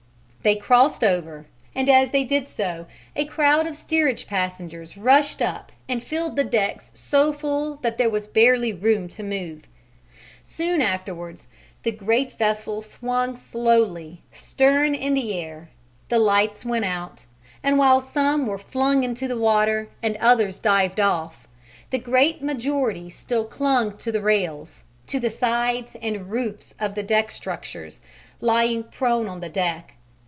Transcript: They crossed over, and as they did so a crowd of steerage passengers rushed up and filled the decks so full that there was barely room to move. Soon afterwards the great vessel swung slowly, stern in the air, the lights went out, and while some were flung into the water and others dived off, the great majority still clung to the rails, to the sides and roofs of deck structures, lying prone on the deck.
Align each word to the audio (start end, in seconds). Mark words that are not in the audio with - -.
They 0.43 0.55
crossed 0.55 1.03
over, 1.03 1.45
and 1.75 1.87
as 1.87 2.09
they 2.09 2.23
did 2.23 2.47
so 2.47 2.87
a 3.15 3.25
crowd 3.25 3.67
of 3.67 3.77
steerage 3.77 4.25
passengers 4.25 4.97
rushed 4.97 5.39
up 5.39 5.71
and 5.87 6.01
filled 6.01 6.35
the 6.35 6.43
decks 6.43 6.89
so 6.95 7.31
full 7.31 7.75
that 7.83 7.99
there 7.99 8.09
was 8.09 8.25
barely 8.25 8.73
room 8.73 9.07
to 9.09 9.21
move. 9.21 9.67
Soon 10.43 10.81
afterwards 10.81 11.47
the 11.83 11.91
great 11.91 12.39
vessel 12.39 12.81
swung 12.81 13.35
slowly, 13.37 14.23
stern 14.31 14.95
in 14.95 15.13
the 15.13 15.31
air, 15.35 15.69
the 16.09 16.17
lights 16.17 16.65
went 16.65 16.85
out, 16.85 17.25
and 17.61 17.77
while 17.77 18.01
some 18.01 18.47
were 18.47 18.57
flung 18.57 19.03
into 19.03 19.27
the 19.27 19.37
water 19.37 19.89
and 20.01 20.17
others 20.17 20.57
dived 20.57 20.99
off, 20.99 21.47
the 21.91 21.99
great 21.99 22.41
majority 22.41 23.11
still 23.11 23.45
clung 23.45 23.95
to 23.97 24.11
the 24.11 24.21
rails, 24.21 24.83
to 25.05 25.19
the 25.19 25.29
sides 25.29 25.95
and 26.01 26.31
roofs 26.31 26.73
of 26.79 26.95
deck 27.05 27.29
structures, 27.29 28.01
lying 28.39 28.81
prone 28.81 29.27
on 29.29 29.39
the 29.39 29.47
deck. 29.49 29.93